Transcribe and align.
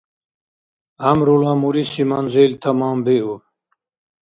Гӏямрула 1.01 1.53
муриси 1.61 2.03
манзил 2.09 2.51
таманбиуб 2.61 3.41